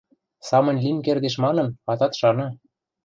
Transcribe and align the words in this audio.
Самынь 0.47 0.81
лин 0.83 0.97
кердеш 1.05 1.35
манын 1.43 1.67
атат 1.91 2.13
шаны. 2.19 2.47